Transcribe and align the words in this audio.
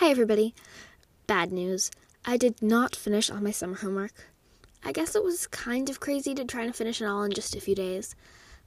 Hi, 0.00 0.08
everybody. 0.08 0.54
Bad 1.26 1.52
news. 1.52 1.90
I 2.24 2.38
did 2.38 2.62
not 2.62 2.96
finish 2.96 3.30
all 3.30 3.42
my 3.42 3.50
summer 3.50 3.76
homework. 3.76 4.30
I 4.82 4.92
guess 4.92 5.14
it 5.14 5.22
was 5.22 5.46
kind 5.46 5.90
of 5.90 6.00
crazy 6.00 6.34
to 6.36 6.44
try 6.46 6.64
to 6.64 6.72
finish 6.72 7.02
it 7.02 7.04
all 7.04 7.22
in 7.22 7.32
just 7.32 7.54
a 7.54 7.60
few 7.60 7.74
days. 7.74 8.16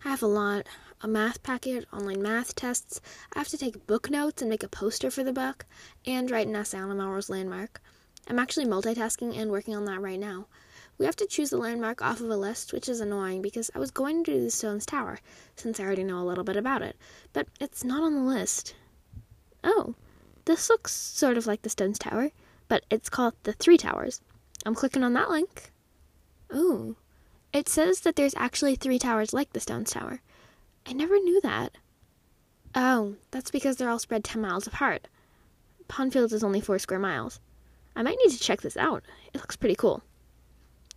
I 0.06 0.10
have 0.10 0.22
a 0.22 0.28
lot 0.28 0.68
a 1.02 1.08
math 1.08 1.42
packet, 1.42 1.88
online 1.92 2.22
math 2.22 2.54
tests, 2.54 3.02
I 3.34 3.40
have 3.40 3.48
to 3.48 3.58
take 3.58 3.88
book 3.88 4.12
notes 4.12 4.44
and 4.44 4.50
make 4.50 4.62
a 4.62 4.68
poster 4.68 5.10
for 5.10 5.24
the 5.24 5.34
book, 5.34 5.66
and 6.06 6.30
write 6.30 6.46
an 6.46 6.56
essay 6.56 6.78
on 6.78 6.92
a 6.92 6.94
Melrose 6.94 7.32
landmark. 7.32 7.82
I'm 8.28 8.38
actually 8.38 8.68
multitasking 8.68 9.36
and 9.36 9.50
working 9.50 9.76
on 9.76 9.86
that 9.86 10.02
right 10.02 10.20
now. 10.20 10.46
We 11.00 11.08
have 11.08 11.16
to 11.16 11.26
choose 11.26 11.50
the 11.50 11.58
landmark 11.58 12.04
off 12.04 12.22
of 12.22 12.30
a 12.30 12.38
list, 12.38 12.74
which 12.74 12.88
is 12.88 13.02
annoying 13.02 13.42
because 13.42 13.72
I 13.74 13.80
was 13.80 13.90
going 13.90 14.24
to 14.24 14.34
do 14.34 14.40
the 14.40 14.52
Stones 14.52 14.86
Tower, 14.86 15.18
since 15.56 15.80
I 15.80 15.84
already 15.84 16.04
know 16.04 16.20
a 16.20 16.30
little 16.30 16.44
bit 16.44 16.58
about 16.58 16.84
it, 16.84 16.96
but 17.34 17.48
it's 17.60 17.84
not 17.84 18.04
on 18.04 18.14
the 18.14 18.22
list. 18.22 18.76
Oh, 19.64 19.96
this 20.46 20.70
looks 20.70 20.92
sort 20.92 21.38
of 21.38 21.48
like 21.48 21.62
the 21.62 21.70
Stones 21.70 22.00
Tower, 22.00 22.32
but 22.68 22.86
it's 22.90 23.10
called 23.10 23.34
the 23.44 23.54
Three 23.54 23.78
Towers. 23.78 24.22
I'm 24.66 24.76
clicking 24.76 25.04
on 25.04 25.14
that 25.14 25.30
link. 25.30 25.72
Ooh, 26.54 26.96
it 27.52 27.70
says 27.70 28.02
that 28.02 28.16
there's 28.16 28.36
actually 28.36 28.76
three 28.76 29.00
towers 29.00 29.34
like 29.34 29.54
the 29.54 29.60
Stones 29.60 29.92
Tower. 29.92 30.22
I 30.86 30.94
never 30.94 31.18
knew 31.20 31.40
that. 31.42 31.78
Oh, 32.76 33.16
that's 33.32 33.52
because 33.52 33.78
they're 33.78 33.90
all 33.90 34.00
spread 34.00 34.24
10 34.24 34.42
miles 34.42 34.68
apart. 34.68 35.08
Pondfields 35.88 36.34
is 36.34 36.44
only 36.44 36.62
four 36.62 36.80
square 36.80 37.00
miles. 37.00 37.40
I 37.96 38.02
might 38.02 38.18
need 38.24 38.32
to 38.32 38.40
check 38.40 38.62
this 38.62 38.78
out. 38.78 39.04
It 39.34 39.38
looks 39.38 39.56
pretty 39.56 39.76
cool. 39.76 40.02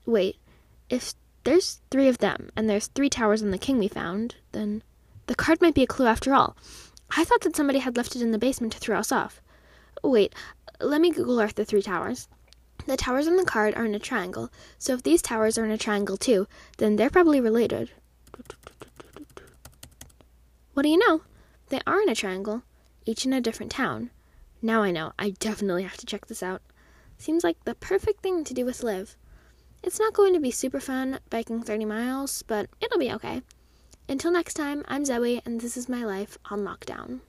Wait, 0.07 0.37
if 0.89 1.15
there's 1.45 1.81
three 1.91 2.09
of 2.09 2.19
them 2.19 2.49
and 2.57 2.69
there's 2.69 2.87
three 2.89 3.11
towers 3.11 3.43
on 3.43 3.51
the 3.51 3.59
king 3.59 3.79
we 3.79 3.89
found, 3.89 4.37
then 4.53 4.83
the 5.27 5.35
card 5.35 5.61
might 5.61 5.75
be 5.75 5.83
a 5.83 5.87
clue 5.87 6.07
after 6.07 6.33
all. 6.33 6.57
I 7.11 7.25
thought 7.25 7.43
that 7.43 7.57
somebody 7.57 7.79
had 7.79 7.97
left 7.97 8.17
it 8.17 8.23
in 8.23 8.33
the 8.33 8.39
basement 8.39 8.73
to 8.73 8.79
throw 8.79 8.99
us 8.99 9.13
off. 9.13 9.41
Wait, 10.03 10.35
let 10.81 11.01
me 11.01 11.11
Google 11.11 11.41
Earth 11.41 11.55
the 11.55 11.65
three 11.65 11.83
towers. 11.83 12.29
The 12.87 12.97
towers 12.97 13.27
on 13.27 13.37
the 13.37 13.45
card 13.45 13.75
are 13.75 13.85
in 13.85 13.95
a 13.95 13.99
triangle, 13.99 14.51
so 14.79 14.95
if 14.95 15.03
these 15.03 15.23
towers 15.23 15.59
are 15.59 15.65
in 15.65 15.71
a 15.71 15.79
triangle 15.79 16.17
too, 16.17 16.47
then 16.79 16.97
they're 16.97 17.11
probably 17.11 17.41
related. 17.41 17.91
What 20.75 20.83
do 20.83 20.89
you 20.89 20.99
know? 20.99 21.23
They 21.69 21.81
are 21.87 22.03
in 22.03 22.09
a 22.09 22.15
triangle, 22.15 22.63
each 23.07 23.25
in 23.25 23.33
a 23.33 23.41
different 23.41 23.73
town. 23.73 24.11
Now 24.63 24.83
I 24.83 24.91
know. 24.91 25.13
I 25.19 25.31
definitely 25.31 25.85
have 25.85 25.97
to 25.97 26.07
check 26.07 26.27
this 26.27 26.43
out. 26.43 26.63
Seems 27.19 27.43
like 27.43 27.57
the 27.65 27.75
perfect 27.75 28.21
thing 28.21 28.45
to 28.45 28.55
do 28.55 28.65
with 28.65 28.83
Liv. 28.83 29.17
It's 29.83 29.99
not 29.99 30.13
going 30.13 30.35
to 30.35 30.41
be 30.41 30.51
super 30.51 30.81
fun 30.81 31.19
biking 31.31 31.63
30 31.63 31.85
miles, 31.87 32.43
but 32.43 32.69
it'll 32.81 32.99
be 32.99 33.13
okay. 33.13 33.43
Until 34.09 34.31
next 34.31 34.55
time, 34.55 34.85
I'm 34.87 35.05
Zoe, 35.05 35.43
and 35.45 35.61
this 35.61 35.77
is 35.77 35.89
my 35.89 36.05
life 36.05 36.39
on 36.49 36.61
lockdown. 36.61 37.21